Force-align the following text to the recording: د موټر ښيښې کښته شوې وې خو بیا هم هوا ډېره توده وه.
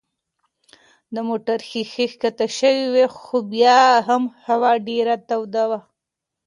د 1.13 1.15
موټر 1.27 1.59
ښيښې 1.69 2.07
کښته 2.21 2.47
شوې 2.57 2.85
وې 2.93 3.05
خو 3.17 3.37
بیا 3.53 3.79
هم 4.07 4.23
هوا 4.45 4.73
ډېره 4.87 5.15
توده 5.27 5.63
وه. 5.69 5.79